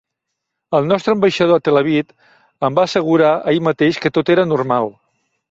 [0.77, 2.09] El nostre ambaixador a Tel Aviv
[2.69, 4.93] em va assegurar ahir mateix que tot era normal.